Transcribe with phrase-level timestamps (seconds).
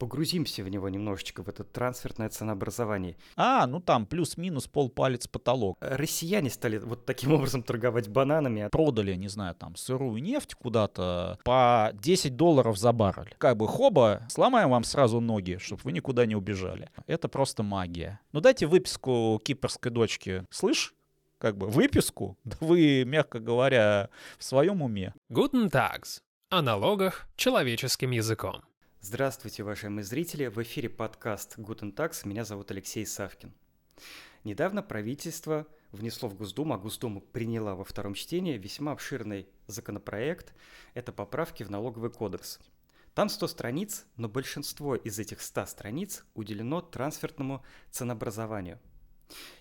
[0.00, 3.16] погрузимся в него немножечко, в это трансферное ценообразование.
[3.36, 5.76] А, ну там плюс-минус полпалец потолок.
[5.80, 8.68] Россияне стали вот таким образом торговать бананами.
[8.72, 13.34] Продали, не знаю, там сырую нефть куда-то по 10 долларов за баррель.
[13.38, 16.88] Как бы хоба, сломаем вам сразу ноги, чтобы вы никуда не убежали.
[17.06, 18.20] Это просто магия.
[18.32, 20.44] Ну дайте выписку кипрской дочки.
[20.50, 20.94] Слышь?
[21.38, 22.38] Как бы выписку?
[22.44, 24.08] Да вы, мягко говоря,
[24.38, 25.14] в своем уме.
[25.30, 26.20] Guten Tags.
[26.48, 28.62] О налогах человеческим языком.
[29.02, 30.48] Здравствуйте, уважаемые зрители!
[30.48, 32.28] В эфире подкаст Guten Tax.
[32.28, 33.54] Меня зовут Алексей Савкин.
[34.44, 40.52] Недавно правительство внесло в Госдуму, а Госдума приняла во втором чтении весьма обширный законопроект.
[40.92, 42.60] Это поправки в налоговый кодекс.
[43.14, 48.78] Там 100 страниц, но большинство из этих 100 страниц уделено трансфертному ценообразованию.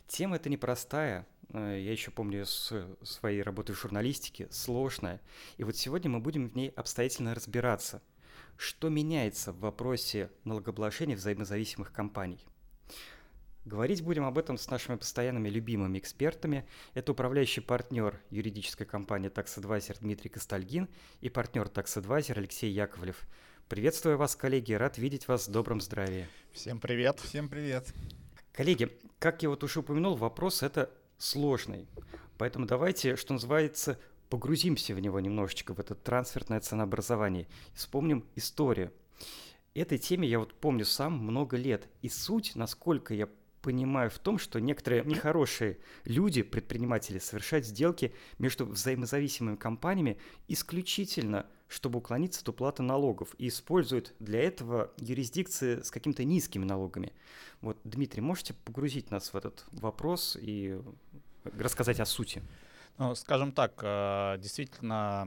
[0.05, 5.21] Тема эта непростая, э, я еще помню с своей работы в журналистике, сложная.
[5.55, 8.03] И вот сегодня мы будем в ней обстоятельно разбираться–
[8.59, 12.45] что меняется в вопросе налогообложения взаимозависимых компаний?
[13.63, 16.67] Говорить будем об этом с нашими постоянными любимыми экспертами.
[16.93, 20.89] Это управляющий партнер юридической компании Tax Advisor Дмитрий Костальгин
[21.21, 23.21] и партнер Tax Advisor Алексей Яковлев.
[23.69, 26.27] Приветствую вас, коллеги, рад видеть вас в добром здравии.
[26.51, 27.21] Всем привет.
[27.21, 27.93] Всем привет.
[28.51, 31.87] Коллеги, как я вот уже упомянул, вопрос это сложный.
[32.37, 33.97] Поэтому давайте, что называется,
[34.29, 38.93] погрузимся в него немножечко, в это трансфертное ценообразование, и вспомним историю.
[39.73, 41.87] Этой теме я вот помню сам много лет.
[42.01, 43.29] И суть, насколько я
[43.61, 51.99] понимаю, в том, что некоторые нехорошие люди, предприниматели, совершают сделки между взаимозависимыми компаниями исключительно, чтобы
[51.99, 57.13] уклониться от уплаты налогов, и используют для этого юрисдикции с какими-то низкими налогами.
[57.61, 60.79] Вот, Дмитрий, можете погрузить нас в этот вопрос и
[61.43, 62.41] рассказать о сути?
[62.99, 65.25] Ну, скажем так, э, действительно,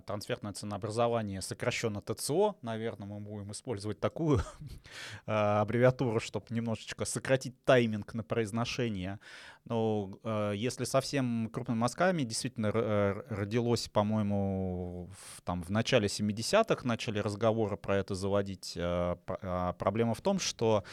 [0.00, 4.40] э, трансферное ценообразование сокращенно ТЦО, наверное, мы будем использовать такую
[5.26, 9.20] э, аббревиатуру, чтобы немножечко сократить тайминг на произношение.
[9.66, 17.76] Но если совсем крупными мазками, действительно родилось, по-моему, в, там, в начале 70-х начали разговоры
[17.76, 18.74] про это заводить.
[18.74, 20.84] Проблема в том, что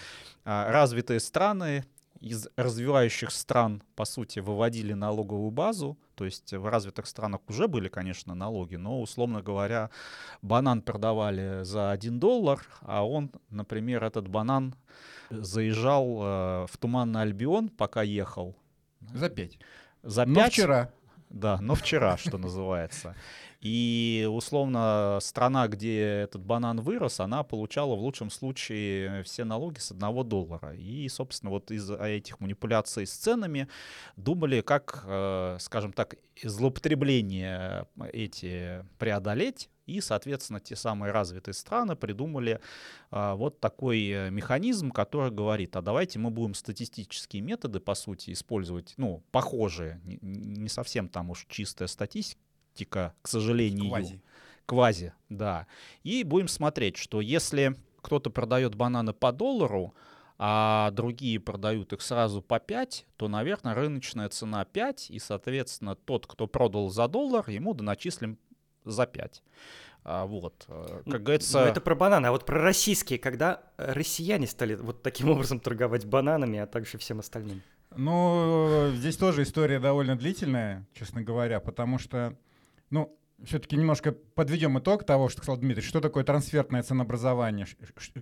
[0.43, 1.85] развитые страны
[2.23, 7.89] из развивающих стран, по сути, выводили налоговую базу, то есть в развитых странах уже были,
[7.89, 9.89] конечно, налоги, но, условно говоря,
[10.41, 14.73] банан продавали за 1 доллар, а он, например, этот банан
[15.29, 18.55] заезжал э, в Туманный Альбион, пока ехал.
[19.13, 19.59] За 5.
[20.03, 20.35] За 5.
[20.35, 20.89] Но вчера.
[21.29, 23.15] Да, но вчера, что называется.
[23.63, 29.91] И условно страна, где этот банан вырос, она получала в лучшем случае все налоги с
[29.91, 30.75] одного доллара.
[30.75, 33.69] И, собственно, вот из-за этих манипуляций с ценами
[34.17, 39.69] думали, как, э, скажем так, злоупотребления эти преодолеть.
[39.85, 42.61] И, соответственно, те самые развитые страны придумали
[43.11, 48.93] а, вот такой механизм, который говорит, а давайте мы будем статистические методы, по сути, использовать,
[48.95, 52.39] ну, похожие, не, не совсем там уж чистая статистика,
[52.73, 53.89] практика, к сожалению.
[53.89, 54.21] Квази.
[54.65, 55.67] Квази, да.
[56.03, 59.93] И будем смотреть, что если кто-то продает бананы по доллару,
[60.39, 66.25] а другие продают их сразу по 5, то, наверное, рыночная цена 5, и, соответственно, тот,
[66.27, 68.37] кто продал за доллар, ему доначислим
[68.83, 69.43] за 5.
[70.05, 71.61] А, вот, э, как ну, говорится...
[71.61, 76.05] Ну, это про бананы, а вот про российские, когда россияне стали вот таким образом торговать
[76.05, 77.61] бананами, а также всем остальным?
[77.95, 82.35] Ну, здесь тоже история довольно длительная, честно говоря, потому что
[82.93, 85.81] ну, все-таки немножко подведем итог того, что сказал Дмитрий.
[85.81, 87.65] Что такое трансфертное ценообразование?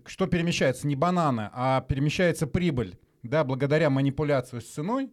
[0.05, 2.97] Что перемещается не бананы, а перемещается прибыль.
[3.21, 5.11] Да, благодаря манипуляции с ценой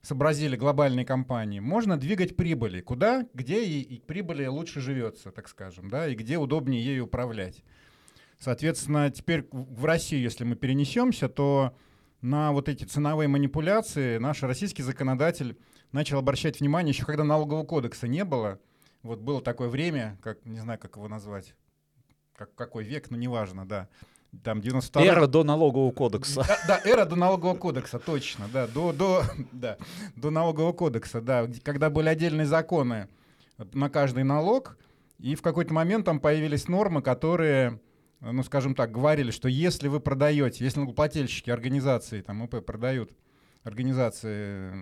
[0.00, 2.82] сообразили глобальные компании, можно двигать прибыли.
[2.82, 7.64] Куда, где и, и прибыли лучше живется, так скажем, да, и где удобнее ею управлять.
[8.38, 11.76] Соответственно, теперь в Россию, если мы перенесемся, то
[12.20, 15.58] на вот эти ценовые манипуляции наш российский законодатель
[15.90, 18.60] начал обращать внимание еще когда налогового кодекса не было–
[19.04, 21.54] вот было такое время, как, не знаю, как его назвать,
[22.34, 23.88] как, какой век, но неважно, да.
[24.42, 26.42] Там 92 Эра до налогового кодекса.
[26.48, 29.76] Да, да, эра до налогового кодекса, точно, да, до, до, да,
[30.16, 33.08] до налогового кодекса, да, когда были отдельные законы
[33.72, 34.76] на каждый налог,
[35.18, 37.80] и в какой-то момент там появились нормы, которые,
[38.20, 43.12] ну, скажем так, говорили, что если вы продаете, если налогоплательщики, организации, там, ОП продают,
[43.62, 44.72] организации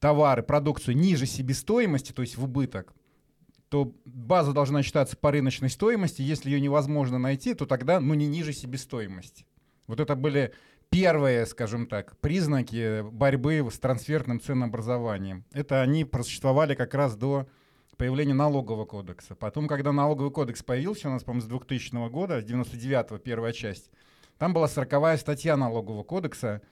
[0.00, 2.94] товары, продукцию ниже себестоимости, то есть в убыток,
[3.68, 6.22] то база должна считаться по рыночной стоимости.
[6.22, 9.46] Если ее невозможно найти, то тогда ну, не ниже себестоимости.
[9.86, 10.54] Вот это были
[10.90, 15.44] первые, скажем так, признаки борьбы с трансфертным ценообразованием.
[15.52, 17.46] Это они просуществовали как раз до
[17.96, 19.34] появления налогового кодекса.
[19.34, 23.90] Потом, когда налоговый кодекс появился у нас, по-моему, с 2000 года, с 99-го первая часть,
[24.38, 26.62] там была 40 статья налогового кодекса,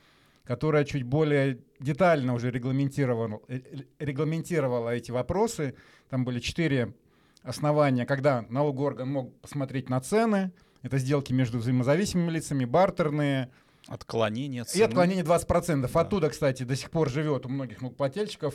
[0.46, 5.75] которая чуть более детально уже регламентировала, э, э, регламентировала эти вопросы.
[6.08, 6.94] Там были четыре
[7.43, 10.52] основания, когда налоговый орган мог посмотреть на цены,
[10.82, 13.50] это сделки между взаимозависимыми лицами, бартерные,
[13.88, 14.81] Отклонение цены.
[14.81, 15.93] и отклонение 20%.
[15.93, 16.00] Да.
[16.00, 18.54] Оттуда, кстати, до сих пор живет у многих налогоплательщиков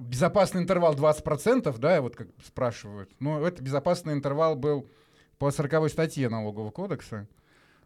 [0.00, 3.10] безопасный интервал 20%, да, вот как спрашивают.
[3.18, 4.88] Но это безопасный интервал был
[5.38, 7.26] по 40 статье налогового кодекса.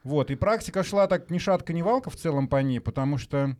[0.03, 3.57] Вот, и практика шла так ни шатка, ни валка в целом по ней, потому что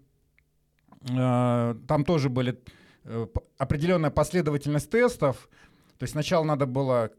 [1.09, 2.59] э, там тоже были
[3.05, 3.27] э,
[3.59, 5.49] определенная последовательность тестов.
[5.99, 7.11] То есть сначала надо было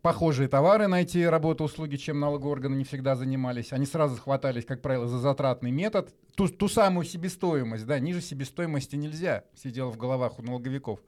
[0.00, 3.74] похожие товары найти, работу, услуги, чем налоговые органы не всегда занимались.
[3.74, 6.14] Они сразу хватались, как правило, за затратный метод.
[6.36, 11.00] Ту, ту самую себестоимость, да, ниже себестоимости нельзя, сидело в головах у налоговиков.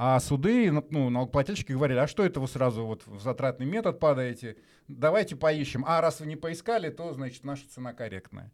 [0.00, 3.98] А суды, ну, ну, налогоплательщики говорили, а что это вы сразу вот в затратный метод
[3.98, 4.56] падаете?
[4.86, 5.84] Давайте поищем.
[5.84, 8.52] А раз вы не поискали, то, значит, наша цена корректная.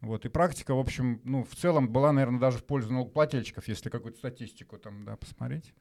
[0.00, 3.90] Вот, и практика, в общем, ну, в целом была, наверное, даже в пользу налогоплательщиков, если
[3.90, 5.72] какую-то статистику там, да, посмотреть.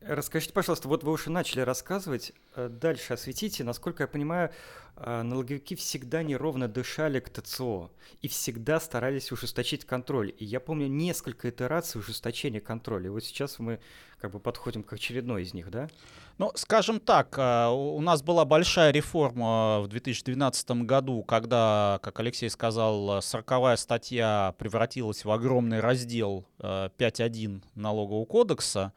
[0.00, 3.64] Расскажите, пожалуйста, вот вы уже начали рассказывать, э, дальше осветите.
[3.64, 4.50] Насколько я понимаю,
[4.96, 7.90] э, налоговики всегда неровно дышали к ТЦО
[8.22, 10.32] и всегда старались ужесточить контроль.
[10.38, 13.06] И я помню несколько итераций ужесточения контроля.
[13.06, 13.78] И вот сейчас мы
[14.18, 15.90] как бы подходим к очередной из них, да?
[16.38, 22.48] Ну, скажем так, э, у нас была большая реформа в 2012 году, когда, как Алексей
[22.48, 28.94] сказал, 40 статья превратилась в огромный раздел 5.1 налогового кодекса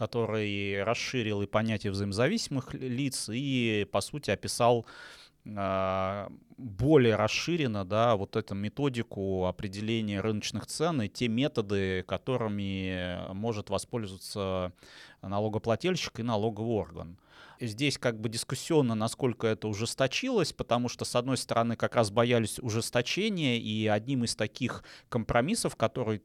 [0.00, 4.86] который расширил и понятие взаимозависимых лиц и, по сути, описал
[5.46, 13.68] а, более расширенно, да, вот эту методику определения рыночных цен и те методы, которыми может
[13.68, 14.72] воспользоваться
[15.20, 17.18] налогоплательщик и налоговый орган.
[17.60, 22.58] Здесь как бы дискуссионно, насколько это ужесточилось, потому что, с одной стороны, как раз боялись
[22.58, 26.22] ужесточения, и одним из таких компромиссов, который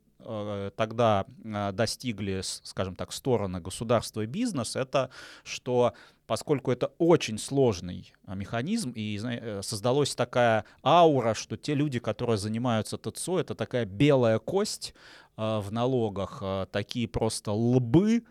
[0.76, 5.10] тогда э, достигли, скажем так, стороны государства и бизнес, это
[5.44, 5.94] что
[6.28, 9.20] поскольку это очень сложный э, механизм, и
[9.62, 14.94] создалась такая аура, что те люди, которые занимаются ТЦО, это такая белая кость
[15.38, 18.24] в налогах, такие просто лбы,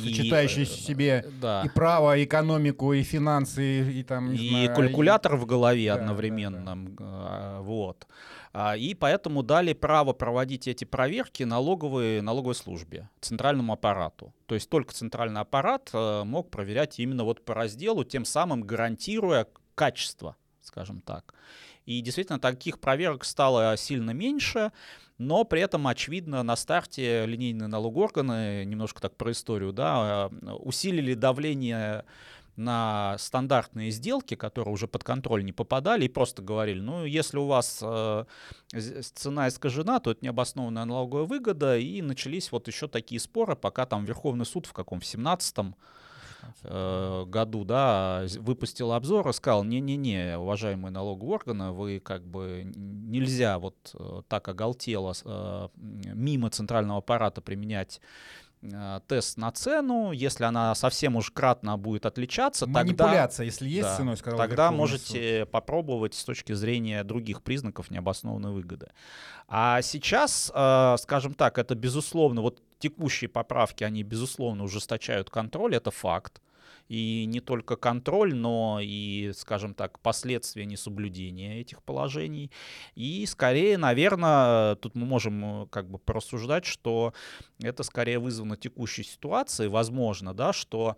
[0.00, 1.62] сочетающий в себе да.
[1.64, 5.38] и право, и экономику, и финансы, и, и там и знаю, калькулятор и...
[5.38, 7.60] в голове да, одновременно, да, да.
[7.60, 8.06] вот.
[8.58, 14.32] А, и поэтому дали право проводить эти проверки налоговой, налоговой службе, центральному аппарату.
[14.46, 19.46] То есть только центральный аппарат э, мог проверять именно вот по разделу, тем самым гарантируя
[19.74, 21.34] качество, скажем так.
[21.84, 24.72] И действительно таких проверок стало сильно меньше,
[25.18, 31.12] но при этом, очевидно, на старте линейные налогоорганы, немножко так про историю, да, э, усилили
[31.12, 32.06] давление
[32.56, 37.46] на стандартные сделки, которые уже под контроль не попадали, и просто говорили, ну, если у
[37.46, 38.24] вас э,
[39.14, 44.04] цена искажена, то это необоснованная налоговая выгода, и начались вот еще такие споры, пока там
[44.04, 45.76] Верховный суд в каком, в 17-м
[46.62, 53.58] э, году, да, выпустил обзор и сказал, не-не-не, уважаемые налоговые органы, вы как бы нельзя
[53.58, 58.00] вот э, так оголтело э, мимо центрального аппарата применять
[59.06, 63.96] тест на цену, если она совсем уж кратно будет отличаться, Манипуляция, тогда, если есть да,
[63.96, 65.50] ценой, сказал Тогда можете суд.
[65.50, 68.88] попробовать с точки зрения других признаков необоснованной выгоды.
[69.48, 75.90] А сейчас, э, скажем так, это безусловно, вот текущие поправки, они безусловно ужесточают контроль, это
[75.90, 76.40] факт
[76.88, 82.50] и не только контроль, но и, скажем так, последствия несоблюдения этих положений.
[82.94, 87.12] И скорее, наверное, тут мы можем э, как бы порассуждать, что
[87.60, 90.96] это скорее вызвано текущей ситуацией, возможно, да, что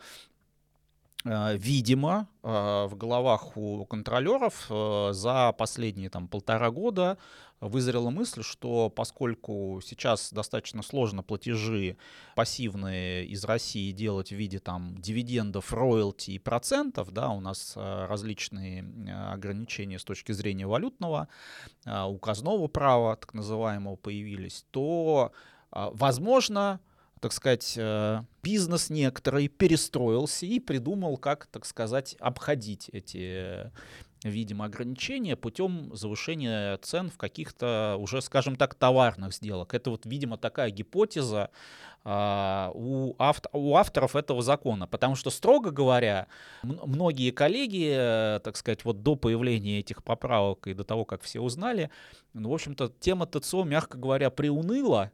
[1.25, 7.19] видимо, э, в головах у контролеров за последние там полтора года
[7.61, 11.97] вызрела мысль, что поскольку сейчас достаточно сложно платежи
[12.35, 18.07] пассивные из России делать в виде там дивидендов, роялти и процентов, да, у нас э,
[18.07, 21.29] различные э, ограничения с точки зрения валютного,
[21.85, 25.33] э, указного права, так называемого, появились, то,
[25.71, 26.81] возможно,
[27.21, 27.79] так сказать,
[28.43, 33.71] бизнес некоторый перестроился и придумал, как, так сказать, обходить эти
[34.25, 39.75] видим ограничения путем завышения цен в каких-то уже, скажем так, товарных сделок.
[39.75, 41.51] Это вот, видимо, такая гипотеза
[42.05, 46.27] а, у, авто, у авторов этого закона, потому что, строго говоря,
[46.63, 51.41] многие коллеги, э, так сказать, вот до появления этих поправок и до того, как все
[51.41, 51.91] узнали,
[52.33, 55.13] ну, в общем-то, тема ТЦО, мягко говоря, приуныла,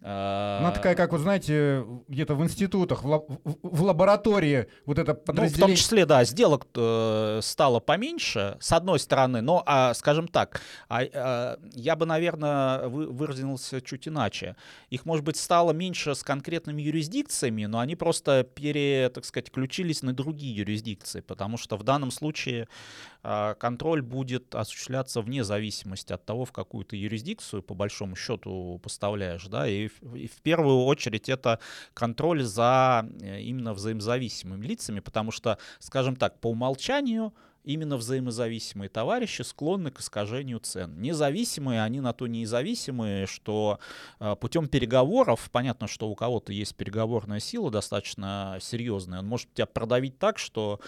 [0.00, 5.58] Она такая, как, вы знаете, где-то в институтах, в, лаб- в лаборатории вот это подразделение...
[5.58, 10.28] Ну, в том числе, да, сделок э, стало поменьше, с одной стороны, но, а, скажем
[10.28, 14.54] так, а, а, я бы, наверное, вы, выразился чуть иначе.
[14.88, 20.02] Их, может быть, стало меньше с конкретными юрисдикциями, но они просто пере, так сказать, ключились
[20.02, 22.68] на другие юрисдикции, потому что в данном случае
[23.17, 23.17] а,
[23.58, 29.46] контроль будет осуществляться вне зависимости от того, в какую ты юрисдикцию, по большому счету, поставляешь,
[29.46, 31.58] да, и и в первую очередь это
[31.94, 37.32] контроль за э, именно взаимозависимыми лицами, потому что, скажем так, по умолчанию
[37.68, 40.98] именно взаимозависимые товарищи склонны к искажению цен.
[41.02, 43.78] Независимые, они на то независимые, что
[44.20, 49.66] э, путем переговоров, понятно, что у кого-то есть переговорная сила достаточно серьезная, он может тебя
[49.66, 50.80] продавить так, что,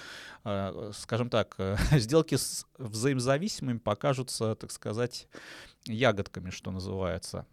[0.45, 1.57] э, скажем так,
[1.93, 5.29] сделки с взаимозависимыми покажутся, так сказать,
[5.85, 7.47] ягодками, что называется.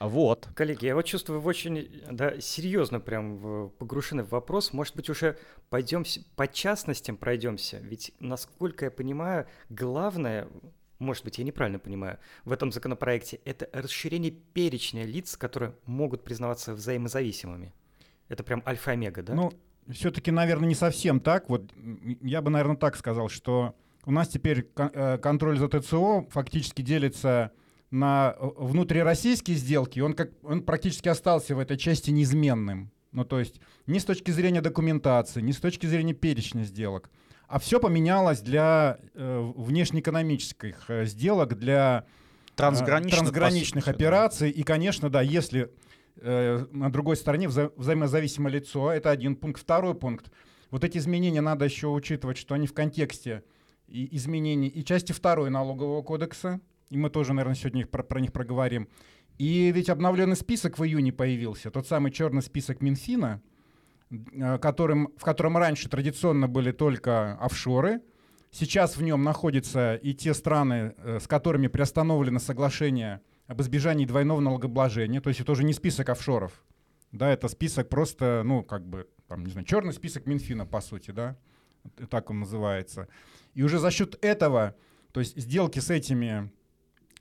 [0.00, 0.48] Вот.
[0.54, 4.72] Коллеги, я вот чувствую, вы очень да, серьезно прям погружены в вопрос.
[4.72, 5.36] Может быть, уже
[5.70, 6.04] пойдем
[6.36, 7.78] по частностям пройдемся.
[7.78, 10.48] Ведь, насколько я понимаю, главное,
[10.98, 16.74] может быть, я неправильно понимаю, в этом законопроекте это расширение перечня лиц, которые могут признаваться
[16.74, 17.72] взаимозависимыми.
[18.28, 19.34] Это прям альфа-омега, да?
[19.34, 19.52] Ну,
[19.90, 21.48] все-таки, наверное, не совсем так.
[21.48, 21.72] Вот
[22.20, 23.74] я бы, наверное, так сказал, что
[24.04, 27.52] у нас теперь э, контроль за ТЦО фактически делится
[27.90, 32.90] на э, внутрироссийские сделки, он, как, он практически остался в этой части неизменным.
[33.12, 37.10] Ну, то есть ни с точки зрения документации, ни с точки зрения перечня сделок.
[37.46, 44.52] А все поменялось для э, внешнеэкономических э, сделок, для э, трансграничных, трансграничных сути, операций.
[44.52, 44.60] Да.
[44.60, 45.72] И, конечно, да, если
[46.16, 49.62] э, на другой стороне вза взаимозависимое лицо, это один пункт.
[49.62, 50.30] Второй пункт.
[50.70, 53.42] Вот эти изменения надо еще учитывать, что они в контексте
[53.86, 58.20] и изменений и части второй налогового кодекса, и мы тоже, наверное, сегодня их, про, про
[58.20, 58.88] них проговорим.
[59.38, 63.40] И ведь обновленный список в июне появился, тот самый черный список Минфина,
[64.10, 68.00] э, которым, в котором раньше традиционно были только офшоры.
[68.50, 74.40] Сейчас в нем находятся и те страны, э, с которыми приостановлено соглашение об избежании двойного
[74.40, 75.20] налогообложения.
[75.20, 76.52] То есть это уже не список офшоров.
[77.12, 81.10] Да, это список просто, ну, как бы, там, не знаю, черный список Минфина, по сути,
[81.10, 81.38] да,
[82.10, 83.08] так он называется.
[83.54, 84.74] И уже за счет этого,
[85.12, 86.50] то есть сделки с этими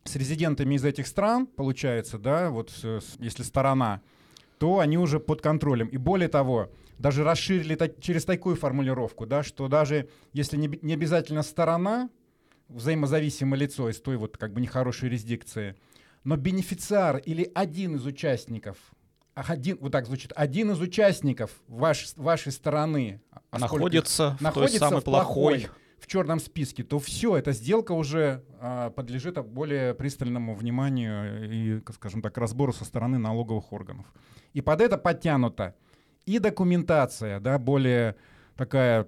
[0.10, 2.72] с резидентами из этих стран, получается, да, вот
[3.20, 4.02] если сторона,
[4.58, 5.88] то они уже под контролем.
[5.88, 10.94] И более того, даже расширили так, через такую формулировку, да, что даже если не, не
[10.94, 12.10] обязательно сторона,
[12.70, 15.76] взаимозависимое лицо из той вот как бы нехорошей юрисдикции,
[16.24, 18.78] но бенефициар или один из участников,
[19.34, 23.22] один, вот так звучит, один из участников ваш, вашей стороны
[23.52, 28.44] находится, в находится той самой плохой, плохой в черном списке, то все, эта сделка уже
[28.60, 34.06] а, подлежит более пристальному вниманию и, скажем так, разбору со стороны налоговых органов.
[34.54, 35.76] И под это подтянута
[36.26, 38.16] и документация, да, более
[38.56, 39.08] такая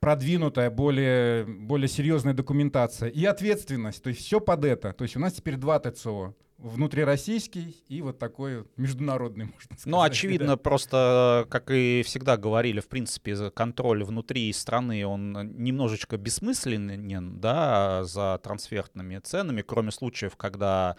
[0.00, 4.92] продвинутая, более, более серьезная документация, и ответственность, то есть все под это.
[4.92, 9.86] То есть у нас теперь два ТЦО внутрироссийский и вот такой международный, можно сказать.
[9.86, 10.56] Ну, очевидно, да.
[10.56, 18.38] просто, как и всегда говорили, в принципе, контроль внутри страны, он немножечко бессмысленен, да, за
[18.42, 20.96] трансфертными ценами, кроме случаев, когда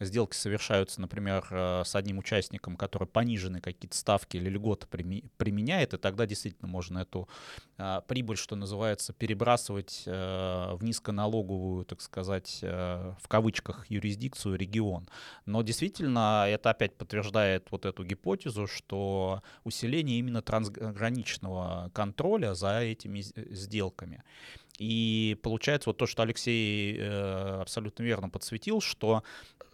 [0.00, 5.98] сделки совершаются, например, э, с одним участником, который пониженные какие-то ставки или льготы применяет, и
[5.98, 7.28] тогда действительно можно эту
[7.78, 15.08] а, прибыль, что называется, перебрасывать э, в низконалоговую, так сказать, э, в кавычках, юрисдикцию, регион.
[15.46, 23.20] Но действительно это опять подтверждает вот эту гипотезу, что усиление именно трансграничного контроля за этими
[23.20, 24.22] сделками.
[24.80, 29.22] И получается вот то, что Алексей э, абсолютно верно подсветил, что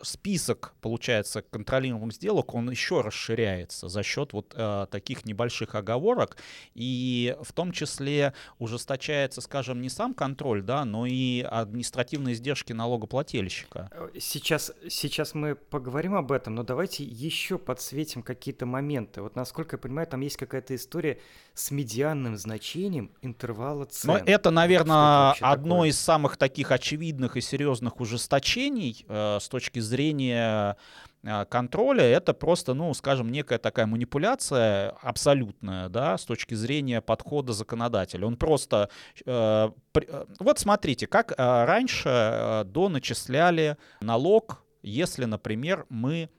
[0.03, 6.37] список, получается, контролируемых сделок, он еще расширяется за счет вот э, таких небольших оговорок,
[6.75, 13.91] и в том числе ужесточается, скажем, не сам контроль, да, но и административные издержки налогоплательщика.
[13.93, 19.23] Э, сейчас, сейчас мы поговорим об этом, но давайте еще подсветим какие-то моменты.
[19.23, 21.21] Вот насколько я понимаю, там есть какая-то история
[21.55, 24.11] с медианным значением интервала цен.
[24.11, 24.96] Но это, наверное,
[25.41, 25.89] одно такое?
[25.89, 30.77] из самых таких очевидных и серьезных ужесточений э, с точки зрения
[31.23, 37.53] э, контроля это просто, ну, скажем, некая такая манипуляция абсолютная, да, с точки зрения подхода
[37.53, 38.27] законодателя.
[38.27, 38.91] Он просто,
[39.25, 46.31] э, при, э, вот смотрите, как э, раньше э, доначисляли налог, если, например, мы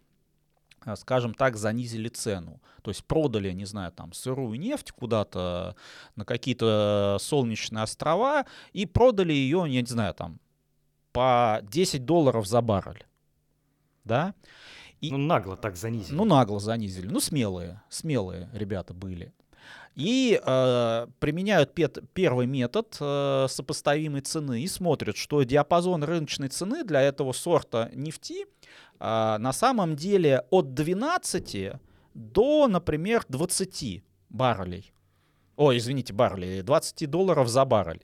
[0.95, 2.61] скажем так, занизили цену.
[2.81, 5.75] То есть продали, не знаю, там сырую нефть куда-то
[6.15, 10.39] на какие-то солнечные острова и продали ее, я не знаю, там
[11.11, 13.05] по 10 долларов за баррель.
[14.03, 14.33] Да?
[15.01, 16.15] И, ну, нагло так занизили.
[16.15, 17.07] Ну, нагло занизили.
[17.07, 19.33] Ну, смелые, смелые ребята были.
[19.95, 26.83] И э, применяют пет, первый метод э, сопоставимой цены и смотрят, что диапазон рыночной цены
[26.83, 28.45] для этого сорта нефти
[28.99, 31.73] э, на самом деле от 12
[32.13, 34.93] до, например, 20 баррелей.
[35.55, 38.01] Ой, извините, баррелей, 20 долларов за баррель.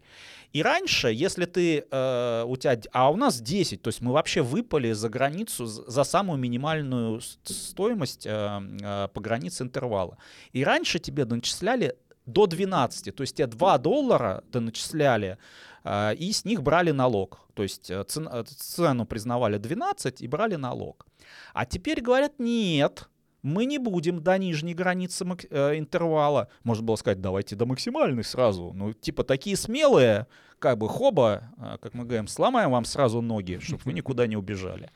[0.54, 4.42] И раньше, если ты, э, у тебя, а у нас 10, то есть мы вообще
[4.42, 10.18] выпали за границу за самую минимальную стоимость э, э, по границе интервала.
[10.52, 11.96] И раньше тебе начисляли
[12.26, 15.38] до 12, то есть тебе 2 доллара доначисляли, э,
[15.86, 17.44] и с них брали налог.
[17.54, 21.06] То есть э, э, цену признавали 12 и брали налог.
[21.54, 23.10] А теперь говорят, нет,
[23.42, 26.48] мы не будем до нижней границы э, интервала.
[26.64, 28.72] Можно было сказать, давайте до максимальной сразу.
[28.74, 30.28] Ну, типа, такие смелые,
[30.60, 34.92] как бы, хоба, как мы говорим, сломаем вам сразу ноги, чтобы вы никуда не убежали.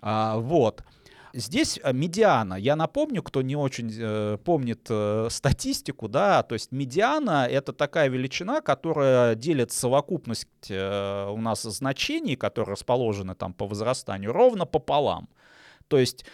[0.00, 0.82] А, вот.
[1.38, 2.54] Здесь э, медиана.
[2.54, 8.08] Я напомню, кто не очень э, помнит э, статистику, да, то есть медиана это такая
[8.08, 15.28] величина, которая делит совокупность э, у нас значений, которые расположены там по возрастанию, ровно пополам.
[15.86, 16.24] То есть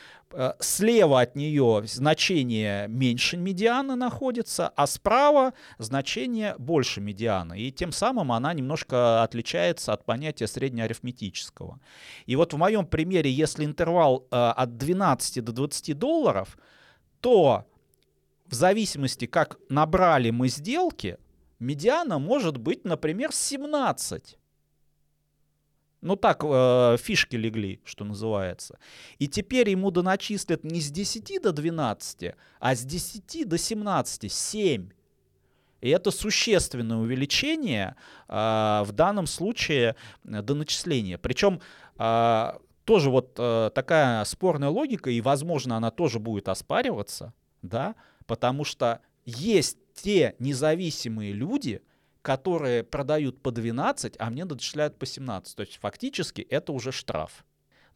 [0.61, 7.59] слева от нее значение меньше медианы находится, а справа значение больше медианы.
[7.59, 11.81] И тем самым она немножко отличается от понятия среднеарифметического.
[12.27, 16.59] И вот в моем примере, если интервал э, от 12 до 20 долларов,
[17.21, 17.65] то
[18.47, 21.19] в зависимости, как набрали мы сделки,
[21.59, 24.37] медиана может быть, например, 17
[26.05, 28.79] ну так, э, фишки легли, что называется.
[29.19, 34.91] И теперь ему доначислят не с 10 до 12, а с 10 до 17, 7.
[35.81, 37.97] И это существенное увеличение
[38.29, 38.35] э,
[38.85, 41.17] в данном случае э, до начисления.
[41.17, 41.61] Причем
[41.99, 42.53] э,
[42.85, 47.33] тоже вот э, такая спорная логика, и, возможно, она тоже будет оспариваться,
[47.63, 47.95] да,
[48.27, 51.81] потому что есть те независимые люди,
[52.25, 55.55] которые продают по 12, а мне начисляют по 17.
[55.55, 57.45] То есть фактически это уже штраф.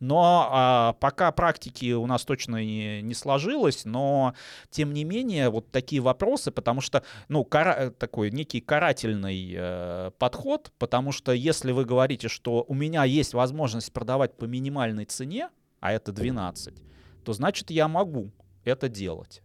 [0.00, 4.34] Но а, пока практики у нас точно не, не сложилось, но
[4.68, 10.72] тем не менее вот такие вопросы, потому что, ну, кара, такой некий карательный э, подход,
[10.78, 15.48] потому что если вы говорите, что у меня есть возможность продавать по минимальной цене,
[15.80, 16.82] а это 12,
[17.24, 18.30] то значит я могу
[18.64, 19.42] это делать.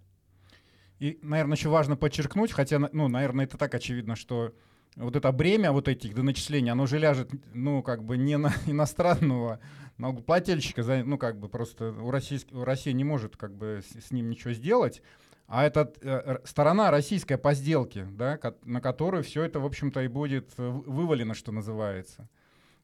[0.99, 4.53] И, наверное, еще важно подчеркнуть, хотя, ну, наверное, это так очевидно, что
[4.95, 9.59] вот это бремя вот этих доначислений, оно уже ляжет, ну, как бы не на иностранного
[9.97, 14.11] налогоплательщика, ну, как бы просто у, российск, у России не может как бы с, с
[14.11, 15.01] ним ничего сделать,
[15.47, 20.07] а это э, сторона российская по сделке, да, на которую все это, в общем-то, и
[20.07, 22.29] будет э, вывалено, что называется.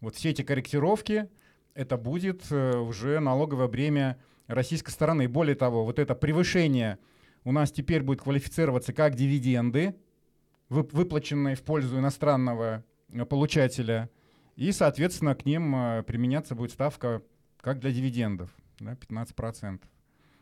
[0.01, 1.29] Вот все эти корректировки,
[1.73, 4.17] это будет э, уже налоговое бремя
[4.47, 5.23] российской стороны.
[5.23, 6.99] И более того, вот это превышение
[7.43, 9.95] у нас теперь будет квалифицироваться как дивиденды,
[10.69, 14.09] выплаченные в пользу иностранного э, получателя,
[14.55, 17.21] и, соответственно, к ним э, применяться будет ставка
[17.61, 19.79] как для дивидендов, да, 15%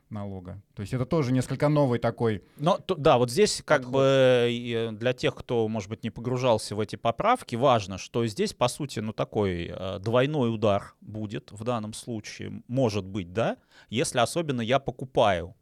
[0.09, 0.61] налога.
[0.73, 2.43] То есть это тоже несколько новый такой.
[2.57, 3.93] Но то, да, вот здесь как подход.
[3.93, 8.67] бы для тех, кто, может быть, не погружался в эти поправки, важно, что здесь, по
[8.67, 13.57] сути, ну такой э, двойной удар будет в данном случае, может быть, да,
[13.89, 15.55] если особенно я покупаю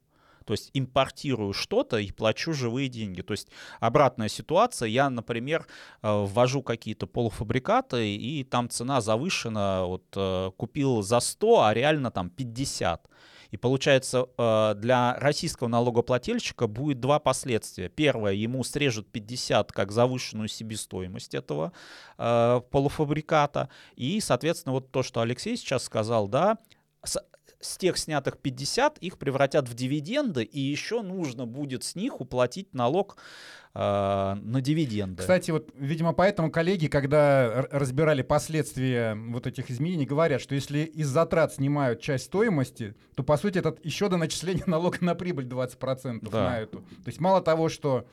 [0.46, 3.22] то есть импортирую что-то и плачу живые деньги.
[3.22, 4.88] То есть обратная ситуация.
[4.88, 5.68] Я, например,
[6.02, 9.86] э, ввожу какие-то полуфабрикаты, и там цена завышена.
[9.86, 13.10] Вот э, купил за 100, а реально там 50.
[13.52, 17.90] И получается, э, для российского налогоплательщика будет два последствия.
[17.90, 21.74] Первое, ему срежут 50 как завышенную себестоимость этого
[22.18, 23.70] полуфабриката.
[23.96, 26.58] И, соответственно, вот то, что Алексей сейчас сказал, да,
[27.66, 32.74] с тех снятых 50 их превратят в дивиденды, и еще нужно будет с них уплатить
[32.74, 33.18] налог
[33.74, 35.22] э, на дивиденды.
[35.22, 41.08] Кстати, вот, видимо, поэтому коллеги, когда разбирали последствия вот этих изменений, говорят, что если из
[41.08, 46.30] затрат снимают часть стоимости, то, по сути, это еще до начисления налога на прибыль 20%
[46.30, 46.50] да.
[46.50, 46.80] на эту.
[46.80, 48.08] То есть мало того, что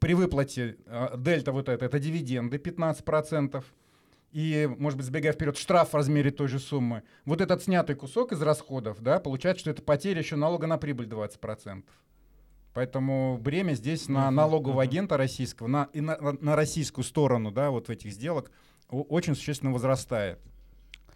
[0.00, 3.62] при выплате э, дельта вот это, это дивиденды 15%,
[4.32, 8.32] и, может быть, сбегая вперед, штраф в размере той же суммы, вот этот снятый кусок
[8.32, 11.82] из расходов, да, получается, что это потеря еще налога на прибыль 20%.
[12.74, 17.88] Поэтому бремя здесь на налогового агента российского, на, и на, на российскую сторону, да, вот
[17.88, 18.50] в этих сделок
[18.88, 20.38] очень существенно возрастает.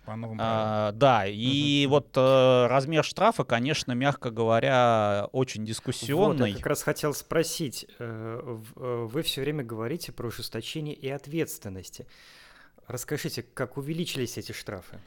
[0.04, 1.94] По новым а, да, и угу.
[1.94, 6.38] вот э, размер штрафа, конечно, мягко говоря, очень дискуссионный.
[6.38, 11.08] Вот, я как раз хотел спросить, э, э вы все время говорите про ужесточение и
[11.08, 12.08] ответственности.
[12.86, 14.98] Расскажите, как увеличились эти штрафы?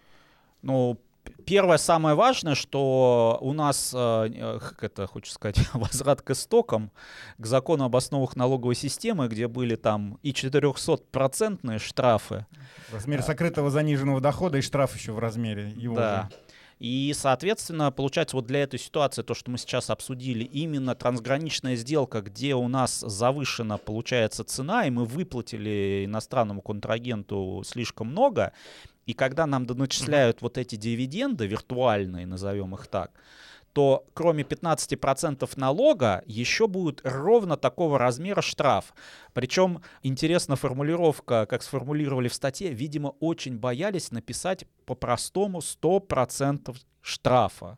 [0.61, 0.97] Ну,
[1.45, 6.91] первое, самое важное, что у нас, э, как это, хочу сказать, возврат к истокам,
[7.37, 12.45] к закону об основах налоговой системы, где были там и 400-процентные штрафы.
[12.89, 16.29] В размере сокрытого заниженного дохода и штраф еще в размере его Да.
[16.31, 16.37] же.
[16.79, 22.21] И, соответственно, получается вот для этой ситуации, то, что мы сейчас обсудили, именно трансграничная сделка,
[22.21, 28.51] где у нас завышена, получается, цена, и мы выплатили иностранному контрагенту слишком много,
[29.05, 33.11] и когда нам доначисляют вот эти дивиденды виртуальные, назовем их так,
[33.75, 38.93] то кроме 15% налога еще будет ровно такого размера штраф.
[39.33, 47.77] Причем интересна формулировка, как сформулировали в статье, видимо, очень боялись написать по-простому 100% штрафа.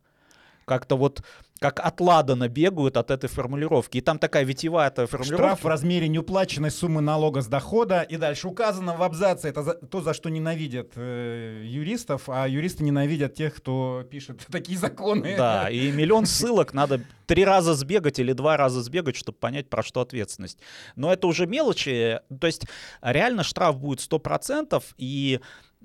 [0.65, 1.23] Как-то вот
[1.59, 3.97] как от ладана бегают от этой формулировки.
[3.97, 5.43] И там такая витиеватая формулировка.
[5.43, 8.01] Штраф в размере неуплаченной суммы налога с дохода.
[8.01, 12.83] И дальше указано в абзаце, это за- то, за что ненавидят э, юристов, а юристы
[12.83, 15.35] ненавидят тех, кто пишет такие законы.
[15.37, 19.83] Да, и миллион ссылок надо три раза сбегать или два раза сбегать, чтобы понять, про
[19.83, 20.59] что ответственность.
[20.95, 22.19] Но это уже мелочи.
[22.39, 22.65] То есть
[23.01, 25.39] реально штраф будет 100%, и,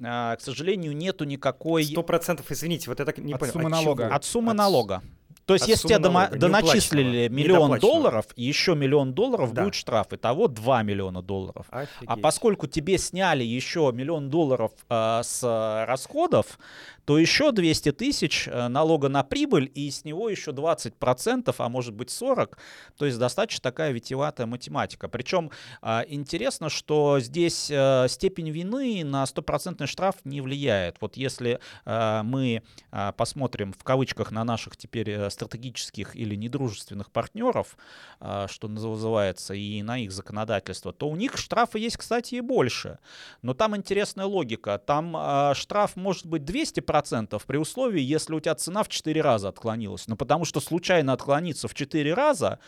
[0.04, 1.84] а, к сожалению, нету никакой...
[1.84, 3.52] Сто процентов, извините, вот так не От понял.
[3.52, 4.06] суммы от налога.
[4.14, 5.02] От суммы От налога.
[5.46, 9.62] То есть, от если тебе дома- доначислили миллион долларов, еще миллион долларов Да.
[9.64, 10.06] будет штраф.
[10.12, 11.66] Итого 2 миллиона долларов.
[11.70, 12.22] А Офигеть.
[12.22, 15.42] поскольку тебе сняли еще миллион долларов э, с
[15.88, 16.58] расходов,
[17.04, 21.94] то еще 200 тысяч э, налога на прибыль, и с него еще 20%, а может
[21.94, 22.56] быть 40%.
[22.96, 25.08] То есть достаточно такая витиеватая математика.
[25.08, 30.96] Причем а, интересно, что здесь э, степень вины на стопроцентный штраф не влияет.
[31.00, 32.62] Вот если э, мы
[33.16, 37.76] посмотрим в кавычках на наших теперь э, стратегических или недружественных партнеров,
[38.18, 42.98] что называется, и на их законодательство, то у них штрафы есть, кстати, и больше.
[43.42, 44.78] Но там интересная логика.
[44.78, 46.91] Там штраф может быть 200%
[47.46, 50.06] при условии, если у тебя цена в 4 раза отклонилась.
[50.08, 52.58] Ну, потому что случайно отклониться в 4 раза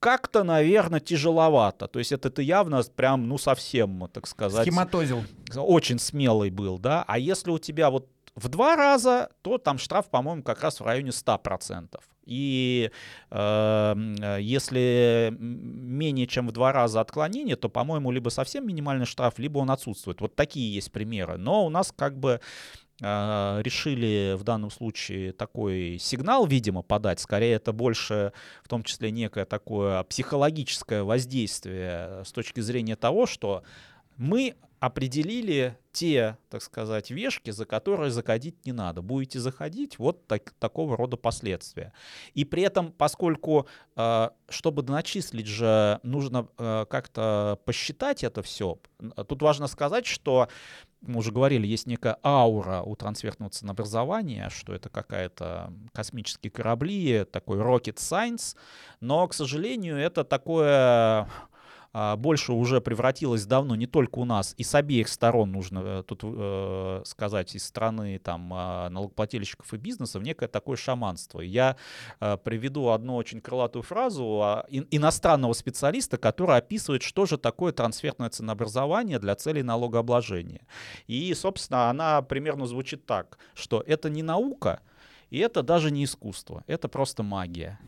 [0.00, 1.88] как-то, наверное, тяжеловато.
[1.88, 5.24] То есть это ты явно прям, ну, совсем, так сказать, Схематозил.
[5.56, 7.04] очень смелый был, да.
[7.06, 10.84] А если у тебя вот в два раза, то там штраф, по-моему, как раз в
[10.84, 11.98] районе 100%.
[12.24, 12.90] И
[13.30, 19.58] э, если менее чем в два раза отклонение, то, по-моему, либо совсем минимальный штраф, либо
[19.58, 20.20] он отсутствует.
[20.20, 21.38] Вот такие есть примеры.
[21.38, 22.40] Но у нас как бы
[23.00, 27.20] решили в данном случае такой сигнал, видимо, подать.
[27.20, 28.32] Скорее, это больше,
[28.62, 33.62] в том числе, некое такое психологическое воздействие с точки зрения того, что
[34.18, 39.02] мы определили те, так сказать, вешки, за которые заходить не надо.
[39.02, 41.92] Будете заходить, вот так- такого рода последствия.
[42.34, 48.78] И при этом, поскольку, э, чтобы начислить же, нужно э, как-то посчитать это все,
[49.26, 50.48] тут важно сказать, что
[51.00, 57.58] мы уже говорили, есть некая аура у трансфертного ценообразования, что это какая-то космические корабли, такой
[57.58, 58.56] rocket science,
[59.00, 61.28] но, к сожалению, это такое
[61.92, 66.20] больше уже превратилось давно не только у нас, и с обеих сторон нужно э, тут
[66.22, 71.40] э, сказать, из стороны там а, налогоплательщиков и бизнеса, в некое такое шаманство.
[71.40, 71.76] Я
[72.20, 77.72] э, приведу одну очень крылатую фразу а, ин- иностранного специалиста, который описывает, что же такое
[77.72, 80.66] трансфертное ценообразование для целей налогообложения.
[81.06, 84.80] И, собственно, она примерно звучит так, что это не наука,
[85.30, 87.78] и это даже не искусство, это просто магия.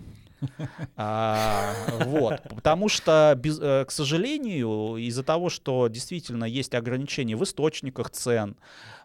[0.97, 1.75] А,
[2.05, 8.11] вот, потому что, без- э, к сожалению, из-за того, что действительно есть ограничения в источниках
[8.11, 8.57] цен,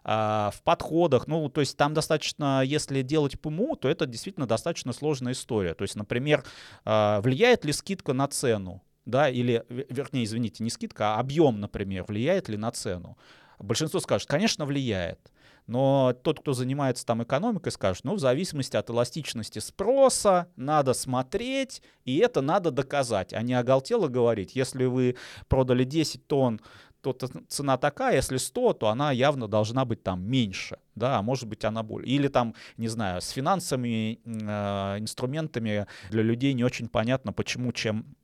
[0.04, 4.92] а, в подходах, ну, то есть там достаточно, если делать ПМУ, то это действительно достаточно
[4.92, 5.74] сложная история.
[5.74, 6.44] То есть, например,
[6.84, 11.60] а, влияет ли скидка на цену, да, или, ве- вернее, извините, не скидка, а объем,
[11.60, 13.16] например, влияет ли на цену?
[13.58, 15.18] Большинство скажет, конечно, влияет.
[15.66, 21.82] Но тот, кто занимается там экономикой, скажет, ну, в зависимости от эластичности спроса, надо смотреть,
[22.04, 24.54] и это надо доказать, а не оголтело говорить.
[24.54, 25.16] Если вы
[25.48, 26.60] продали 10 тонн,
[27.00, 31.46] то цена такая, если 100, то она явно должна быть там меньше, да, а может
[31.46, 32.12] быть она более.
[32.12, 38.16] Или там, не знаю, с финансовыми э, инструментами для людей не очень понятно, почему чем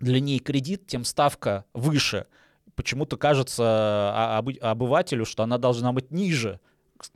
[0.00, 2.26] длиннее кредит, тем ставка выше.
[2.74, 6.60] Почему-то кажется а, обы- обывателю, что она должна быть ниже,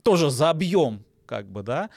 [0.03, 1.89] тоже за объем, как бы, да.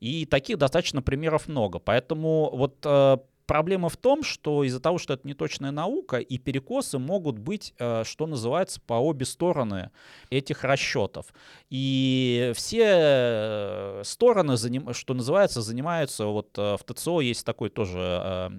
[0.00, 1.78] И таких достаточно примеров много.
[1.78, 6.98] Поэтому вот э, проблема в том, что из-за того, что это неточная наука, и перекосы
[6.98, 9.90] могут быть, э, что называется, по обе стороны
[10.30, 11.26] этих расчетов.
[11.70, 14.56] И все э, стороны,
[14.92, 18.50] что называется, занимаются, вот в ТЦО есть такой тоже,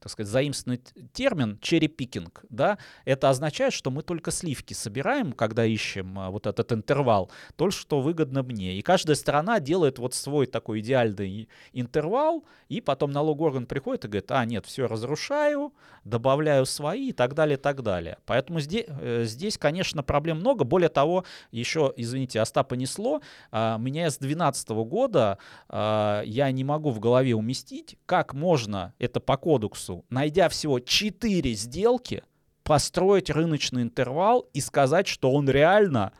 [0.00, 0.80] так сказать, заимственный
[1.12, 7.30] термин черепикинг, да, это означает, что мы только сливки собираем, когда ищем вот этот интервал,
[7.56, 8.74] то, что выгодно мне.
[8.74, 14.08] И каждая сторона делает вот свой такой идеальный интервал, и потом налоговый орган приходит и
[14.08, 15.72] говорит, а, нет, все разрушаю,
[16.04, 18.18] добавляю свои и так далее, и так далее.
[18.26, 20.64] Поэтому здесь, э, здесь конечно, проблем много.
[20.64, 26.90] Более того, еще, извините, Остапа несло, а, меня с 2012 года а, я не могу
[26.90, 32.22] в голове уместить, как можно это по кодексу, найдя всего 4 сделки,
[32.62, 36.12] построить рыночный интервал и сказать, что он реально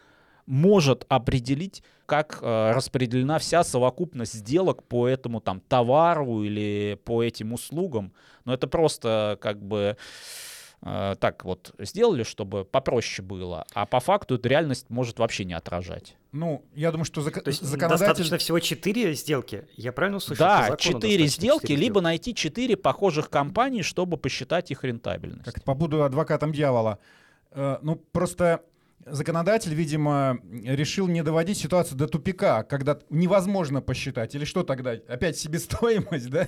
[0.46, 7.52] может определить, как э, распределена вся совокупность сделок по этому там товару или по этим
[7.52, 8.12] услугам.
[8.44, 9.96] Но это просто как бы
[10.82, 15.54] э, так вот сделали, чтобы попроще было, а по факту эту реальность может вообще не
[15.54, 16.16] отражать.
[16.32, 18.06] Ну, я думаю, что зак- То есть законодатель...
[18.06, 19.66] достаточно всего 4 сделки?
[19.76, 20.44] Я правильно услышал?
[20.44, 25.44] Да, 4 сделки, 4 либо найти 4 похожих компаний, чтобы посчитать их рентабельность.
[25.44, 26.98] Как побуду адвокатом дьявола.
[27.52, 28.62] Э, ну, просто
[29.06, 34.34] законодатель, видимо, решил не доводить ситуацию до тупика, когда невозможно посчитать.
[34.34, 34.92] Или что тогда?
[35.08, 36.46] Опять себестоимость, да?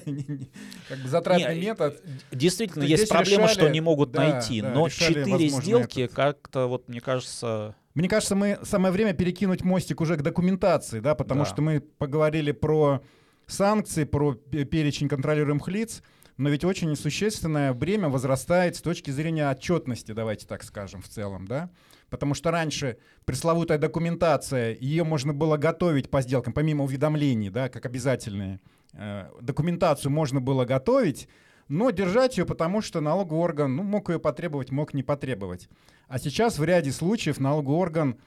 [0.88, 2.02] Как бы затратный не, метод.
[2.32, 4.60] Действительно, есть Здесь проблема, решали, что не могут да, найти.
[4.60, 7.74] Да, но четыре сделки как-то, вот, мне кажется...
[7.94, 11.46] Мне кажется, мы самое время перекинуть мостик уже к документации, да, потому да.
[11.46, 13.02] что мы поговорили про
[13.46, 16.02] санкции, про перечень контролируемых лиц,
[16.36, 21.46] но ведь очень существенное бремя возрастает с точки зрения отчетности, давайте так скажем, в целом,
[21.46, 21.70] да.
[22.10, 27.86] Потому что раньше пресловутая документация, ее можно было готовить по сделкам, помимо уведомлений, да, как
[27.86, 28.60] обязательные.
[28.92, 31.28] Э, документацию можно было готовить,
[31.68, 35.68] но держать ее, потому что налоговый орган ну, мог ее потребовать, мог не потребовать.
[36.06, 38.20] А сейчас в ряде случаев налоговый орган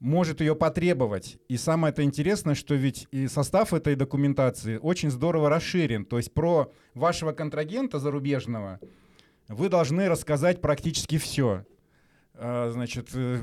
[0.00, 1.38] может ее потребовать.
[1.48, 6.04] И самое это интересное, что ведь и состав этой документации очень здорово расширен.
[6.04, 8.80] То есть про вашего контрагента зарубежного
[9.48, 11.64] вы должны рассказать практически все.
[12.38, 13.38] А, значит, э,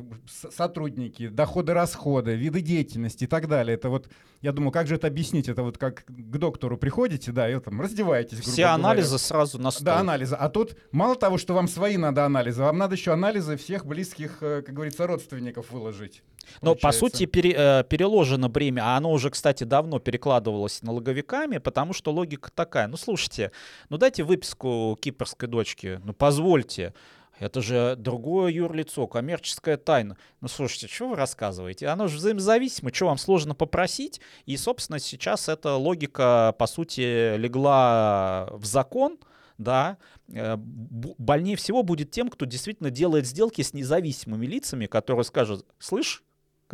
[0.51, 3.73] сотрудники, доходы-расходы, виды деятельности и так далее.
[3.75, 4.07] Это вот,
[4.41, 5.49] я думаю, как же это объяснить?
[5.49, 8.39] Это вот как к доктору приходите, да, и там раздеваетесь.
[8.41, 9.23] Все анализы говоря.
[9.23, 9.85] сразу на стол.
[9.85, 10.35] Да, анализы.
[10.35, 14.37] А тут мало того, что вам свои надо анализы, вам надо еще анализы всех близких,
[14.41, 16.21] э, как говорится, родственников выложить.
[16.61, 21.93] Но по сути пере, э, переложено бремя, а оно уже, кстати, давно перекладывалось налоговиками, потому
[21.93, 22.87] что логика такая.
[22.87, 23.51] Ну слушайте,
[23.89, 26.93] ну дайте выписку кипрской дочки, ну позвольте.
[27.39, 30.17] Это же другое юрлицо, коммерческая тайна.
[30.41, 31.87] Ну, слушайте, что вы рассказываете?
[31.87, 34.21] Оно же взаимозависимо, что вам сложно попросить?
[34.45, 39.17] И, собственно, сейчас эта логика, по сути, легла в закон,
[39.57, 39.97] да,
[40.29, 46.23] э, больнее всего будет тем, кто действительно делает сделки с независимыми лицами, которые скажут, слышь,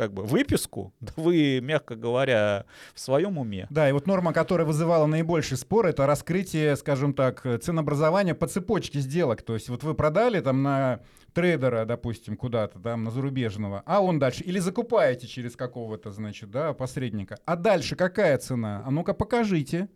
[0.00, 3.66] как бы выписку, да вы, мягко говоря, в своем уме.
[3.68, 9.00] Да, и вот норма, которая вызывала наибольший спор, это раскрытие, скажем так, ценообразования по цепочке
[9.00, 9.42] сделок.
[9.42, 11.00] То есть вот вы продали там на
[11.34, 16.72] трейдера, допустим, куда-то, там, на зарубежного, а он дальше, или закупаете через какого-то, значит, да,
[16.72, 17.38] посредника.
[17.44, 18.82] А дальше какая цена?
[18.86, 19.90] А ну-ка покажите.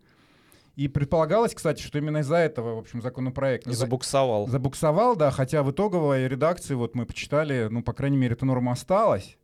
[0.75, 3.65] И предполагалось, кстати, что именно из-за этого, в общем, законопроект...
[3.65, 4.47] Забуксовал.
[4.47, 8.73] Забуксовал, да, хотя в итоговой редакции, вот мы почитали, ну, по крайней мере, эта норма
[8.73, 9.37] осталась.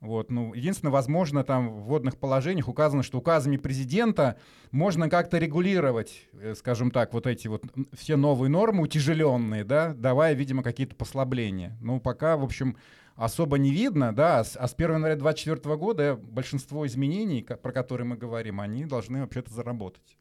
[0.00, 4.38] Вот, ну, единственное, возможно, там в вводных положениях указано, что указами президента
[4.70, 10.32] можно как-то регулировать, э, скажем так, вот эти вот все новые нормы утяжеленные, да, давая,
[10.32, 11.76] видимо, какие-то послабления.
[11.82, 12.78] Ну, пока, в общем,
[13.14, 18.16] особо не видно, да, а с 1 января 2024 года большинство изменений, про которые мы
[18.16, 20.16] говорим, они должны вообще-то заработать.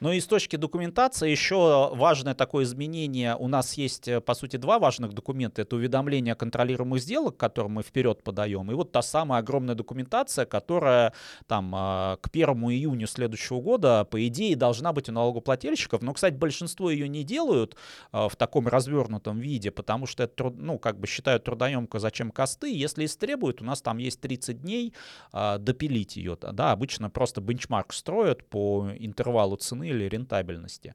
[0.00, 3.36] Ну и с точки документации еще важное такое изменение.
[3.36, 5.62] У нас есть, э, по сути, два важных документа.
[5.62, 10.44] Это уведомление о контролируемых сделок, которые мы вперед подаем, и вот та самая огромная документация,
[10.44, 11.12] которая
[11.46, 16.02] там а, к 1 июню следующего года, по идее, должна быть у налогоплательщиков.
[16.02, 17.76] Но, кстати, большинство ее не делают
[18.12, 22.74] а, в таком развернутом виде, потому что это, ну, как бы считают трудоемко, зачем косты.
[22.74, 24.94] Если истребуют, у нас там есть 30 дней
[25.32, 26.36] а, допилить ее.
[26.40, 30.94] Да, обычно просто бенчмарк строят по интервалу цены или рентабельности.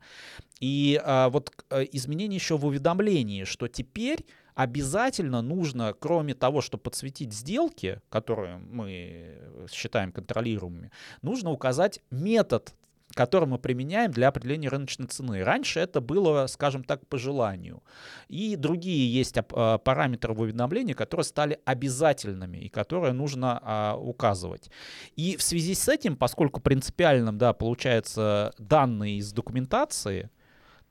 [0.60, 4.25] И а, вот а, изменение еще в уведомлении, что теперь
[4.56, 12.73] обязательно нужно, кроме того, чтобы подсветить сделки, которые мы считаем контролируемыми, нужно указать метод
[13.15, 15.43] который мы применяем для определения рыночной цены.
[15.43, 17.82] Раньше это было, скажем так, по желанию.
[18.28, 24.69] И другие есть а, параметры в уведомлении, которые стали обязательными и которые нужно а, указывать.
[25.15, 30.30] И в связи с этим, поскольку принципиальным, да, получается данные из документации,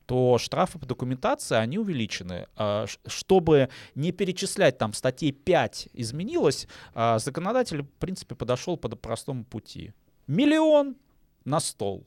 [0.06, 2.46] то штрафы по документации, они увеличены.
[2.56, 9.44] А, чтобы не перечислять там статей 5 изменилось, а, законодатель, в принципе, подошел по простому
[9.44, 9.92] пути.
[10.26, 10.96] Миллион
[11.44, 12.06] на стол.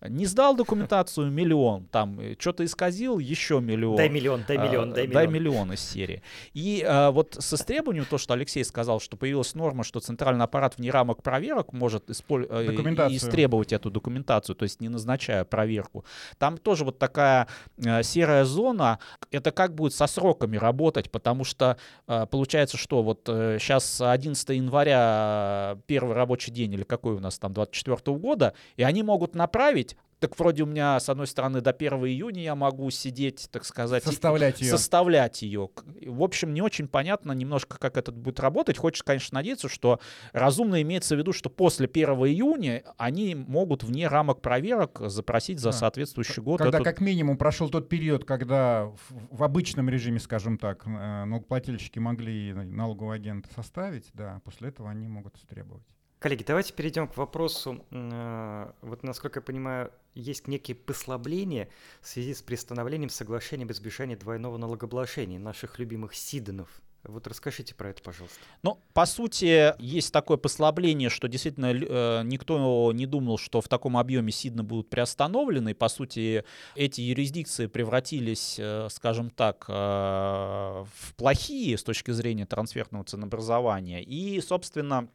[0.00, 3.96] Не сдал документацию миллион, там э, что-то исказил еще миллион.
[3.96, 5.14] Дай миллион, дай миллион, а, дай миллион.
[5.14, 6.22] Дай миллион из серии.
[6.54, 10.78] И а, вот с истребованием, то, что Алексей сказал, что появилась норма, что центральный аппарат
[10.78, 12.46] вне рамок проверок может исполь...
[12.48, 12.66] Э,
[13.10, 16.04] истребовать эту документацию, то есть не назначая проверку.
[16.38, 17.48] Там тоже вот такая
[17.84, 18.98] а, серая зона.
[19.30, 24.48] Это как будет со сроками работать, потому что а, получается, что вот а, сейчас 11
[24.50, 29.87] января первый рабочий день или какой у нас там 24 года, и они могут направить
[30.20, 34.02] так вроде у меня, с одной стороны, до 1 июня я могу сидеть, так сказать...
[34.02, 34.70] Составлять ее.
[34.70, 35.70] Составлять ее.
[36.06, 38.76] В общем, не очень понятно немножко, как это будет работать.
[38.78, 40.00] Хочется, конечно, надеяться, что
[40.32, 45.72] разумно имеется в виду, что после 1 июня они могут вне рамок проверок запросить за
[45.72, 46.58] соответствующий год.
[46.58, 46.84] Когда эту...
[46.84, 52.52] как минимум прошел тот период, когда в, в обычном режиме, скажем так, э, налогоплательщики могли
[52.52, 55.84] налоговый агент составить, да, после этого они могут требовать.
[56.18, 57.84] Коллеги, давайте перейдем к вопросу.
[57.92, 61.68] Э, вот, насколько я понимаю, есть некие послабления
[62.00, 66.82] в связи с приостановлением соглашения об избежании двойного налогообложения наших любимых Сиденов.
[67.04, 68.40] Вот расскажите про это, пожалуйста.
[68.64, 73.96] Ну, по сути, есть такое послабление, что действительно э, никто не думал, что в таком
[73.96, 75.72] объеме Сидны будут приостановлены.
[75.76, 76.42] по сути,
[76.74, 84.02] эти юрисдикции превратились, э, скажем так, в плохие с точки зрения трансферного ценообразования.
[84.02, 85.08] И, собственно,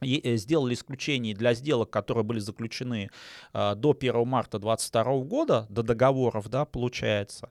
[0.00, 3.10] сделали исключение для сделок, которые были заключены
[3.52, 7.50] э, до 1 марта 2022 года, до договоров, да, получается.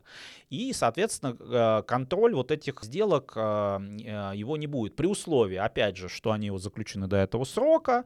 [0.49, 4.95] И, соответственно, э, контроль вот этих сделок, его не будет.
[4.95, 8.05] При условии, опять же, что они заключены до этого срока,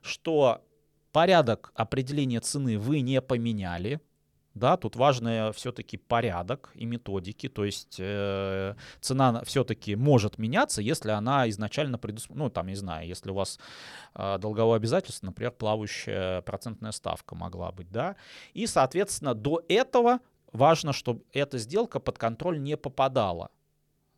[0.00, 0.62] что
[1.12, 4.00] порядок определения цены вы не поменяли,
[4.54, 11.10] да, тут важный все-таки порядок и методики, то есть э, цена все-таки может меняться, если
[11.10, 13.58] она изначально предусмотрена, ну, там, не знаю, если у вас
[14.14, 18.16] э, долговое обязательство, например, плавающая процентная ставка могла быть, да,
[18.52, 20.20] и, соответственно, до этого
[20.52, 23.50] важно, чтобы эта сделка под контроль не попадала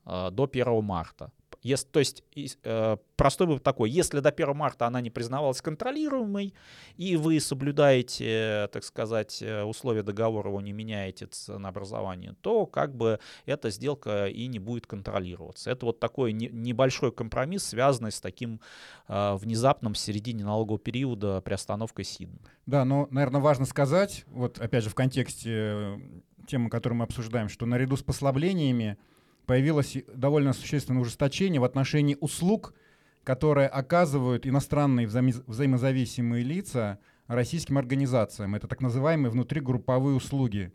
[0.04, 1.30] э, до 1 марта.
[1.64, 2.22] Если, то есть
[2.62, 6.52] э, простой вывод такой, если до 1 марта она не признавалась контролируемой,
[6.98, 13.18] и вы соблюдаете, так сказать, э, условия договора, его не меняете ценообразование, то как бы
[13.46, 15.70] эта сделка и не будет контролироваться.
[15.70, 18.60] Это вот такой не, небольшой компромисс, связанный с таким
[19.08, 22.28] э, внезапным в середине налогового периода приостановкой СИД.
[22.66, 25.98] Да, но, наверное, важно сказать, вот опять же в контексте э,
[26.46, 28.98] темы, которую мы обсуждаем, что наряду с послаблениями
[29.46, 32.74] появилось довольно существенное ужесточение в отношении услуг,
[33.22, 38.54] которые оказывают иностранные взаим взаимозависимые лица российским организациям.
[38.54, 40.72] Это так называемые внутригрупповые услуги.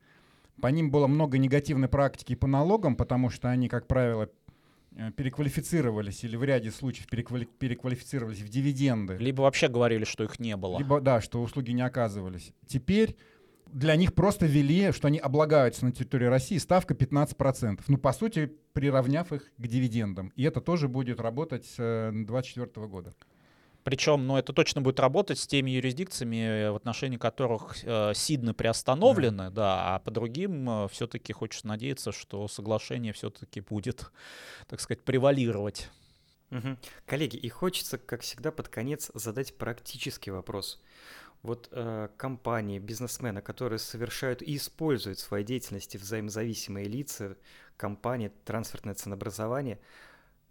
[0.62, 4.30] По ним было много негативной практики по налогам, потому что они, как правило,
[4.96, 9.18] э, переквалифицировались или в ряде случаев переквали переквалифицировались в дивиденды.
[9.18, 10.78] Либо вообще говорили, что их не было.
[10.80, 12.52] Либо, да, что услуги не оказывались.
[12.68, 13.16] Теперь
[13.74, 17.82] для них просто ввели, что они облагаются на территории России, ставка 15%.
[17.88, 20.32] Ну, по сути, приравняв их к дивидендам.
[20.36, 23.14] И это тоже будет работать с 2024 э, года.
[23.84, 29.46] Причем, ну, это точно будет работать с теми юрисдикциями, в отношении которых э, Сидны приостановлены,
[29.46, 29.50] да.
[29.50, 34.12] да, а по другим э, все-таки хочется надеяться, что соглашение все-таки будет,
[34.68, 35.90] так сказать, превалировать.
[36.52, 36.78] Угу.
[37.06, 40.82] Коллеги, и хочется, как всегда, под конец задать практический вопрос
[41.44, 47.38] вот э, компании, бизнесмены, которые совершают и используют в своей деятельности взаимозависимые лица,
[47.78, 49.80] компании, трансферное ценообразование,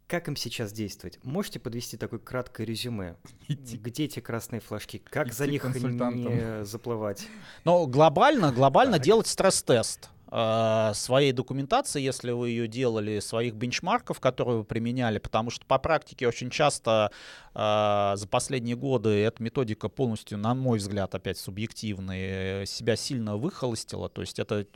[0.06, 1.18] как им сейчас действовать?
[1.22, 3.16] Можете подвести такое краткое резюме?
[3.48, 3.76] Идти.
[3.76, 5.02] Где эти красные флажки?
[5.10, 7.28] Как Идти за них не заплывать?
[7.64, 10.08] Ну, глобально, глобально делать стресс-тест.
[10.30, 15.78] Э, своей документации, если вы ее делали, своих бенчмарков, которые вы применяли, потому что по
[15.78, 17.10] практике очень часто
[17.54, 24.08] э, за последние годы эта методика полностью, на мой взгляд, опять субъективная, себя сильно выхолостила,
[24.10, 24.66] то есть это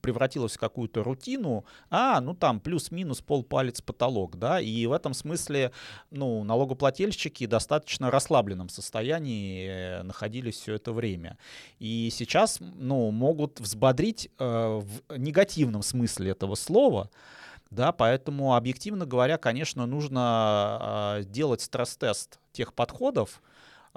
[0.00, 5.72] превратилось в какую-то рутину, а, ну там плюс-минус полпалец потолок, да, и в этом смысле,
[6.10, 11.38] ну, налогоплательщики в достаточно расслабленном состоянии э, находились все это время.
[11.78, 17.10] И сейчас, ну, могут взбодрить э, в негативном смысле этого слова,
[17.70, 23.42] да, поэтому, объективно говоря, конечно, нужно э, делать стресс-тест тех подходов,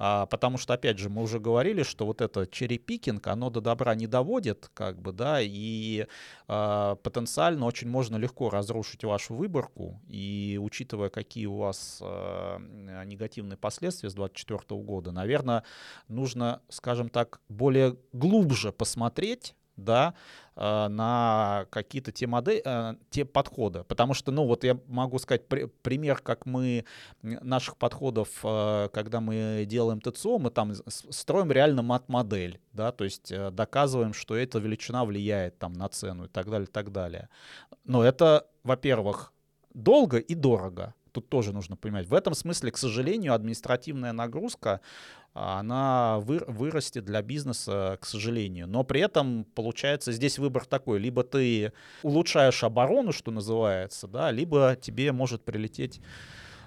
[0.02, 3.96] А, потому что, опять же, мы уже говорили, что вот это черепикинг, оно до добра
[3.96, 6.08] не доводит, как бы, да, и
[6.48, 12.60] а, потенциально очень можно легко разрушить вашу выборку, и учитывая, какие у вас а,
[13.04, 15.66] негативные последствия с 2024 года, наверное,
[16.08, 19.54] нужно, скажем так, более глубже посмотреть
[19.84, 20.14] да,
[20.56, 23.84] э, на какие-то те модели, э, те подходы.
[23.84, 26.86] Потому что, ну, вот я могу сказать пример, как мы
[27.22, 33.34] наших подходов, э, когда мы делаем ТЦО, мы там строим реально мат-модель, да, то есть
[33.52, 37.30] доказываем, что эта величина влияет там на цену и так далее, и так далее.
[37.86, 39.34] Но это, во-первых,
[39.74, 40.94] долго и дорого.
[41.12, 42.08] Тут тоже нужно понимать.
[42.08, 44.82] В этом смысле, к сожалению, административная нагрузка
[45.34, 48.68] она вы, вырастет для бизнеса, к сожалению.
[48.68, 51.00] Но при этом, получается, здесь выбор такой.
[51.00, 51.72] Либо ты
[52.04, 56.02] улучшаешь оборону, что называется, да, либо тебе может прилететь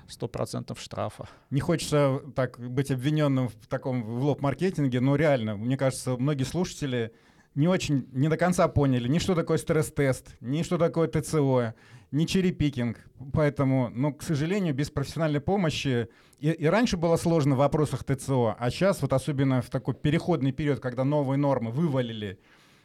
[0.09, 1.28] 100% штрафа.
[1.51, 7.12] Не хочется так быть обвиненным в таком в лоб-маркетинге, но реально, мне кажется, многие слушатели
[7.55, 11.74] не очень, не до конца поняли, ни что такое стресс-тест, ни что такое ТЦО,
[12.11, 12.98] ни черепикинг.
[13.32, 16.09] Поэтому, ну, к сожалению, без профессиональной помощи
[16.42, 20.50] и, и раньше было сложно в вопросах ТЦО, а сейчас вот особенно в такой переходный
[20.50, 22.40] период, когда новые нормы вывалили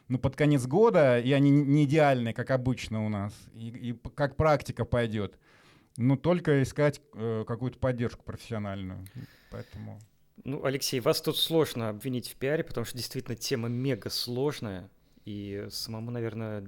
[0.06, 4.36] ну, под конец года, и они не идеальные, как обычно у нас, и, и как
[4.36, 5.38] практика пойдет,
[5.96, 9.04] ну, только искать э, какую-то поддержку профессиональную.
[9.50, 9.98] Поэтому...
[10.44, 14.90] Ну, Алексей, вас тут сложно обвинить в пиаре, потому что действительно тема мега сложная,
[15.24, 16.66] и самому, наверное,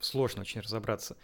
[0.00, 1.16] сложно очень разобраться.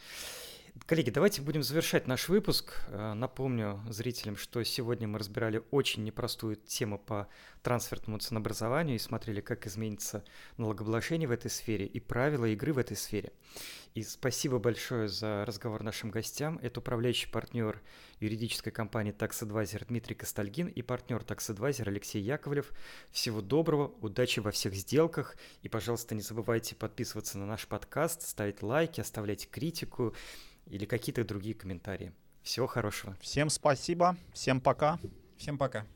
[0.87, 2.85] Коллеги, давайте будем завершать наш выпуск.
[2.89, 7.29] Э, напомню зрителям, что сегодня мы разбирали очень непростую тему по
[7.63, 10.25] трансферному ценообразованию и смотрели, как изменится
[10.57, 13.33] налогообложение в этой сфере и правила игры в этой сфере.
[13.95, 16.59] И спасибо большое за разговор нашим гостям.
[16.63, 17.81] Это управляющий партнер
[18.21, 22.73] юридической компании Tax Advisor Дмитрий Костальгин и партнер Tax Advisor Алексей Яковлев.
[23.11, 25.37] Всего доброго, удачи во всех сделках.
[25.61, 30.15] И, пожалуйста, не забывайте подписываться на наш подкаст, ставить лайки, оставлять критику
[30.67, 32.13] или какие-то другие комментарии.
[32.43, 33.17] Всего хорошего.
[33.21, 34.99] Всем спасибо, всем пока.
[35.37, 35.87] Всем пока.